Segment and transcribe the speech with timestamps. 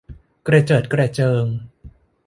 [0.47, 1.45] กระเจิดกระเจิง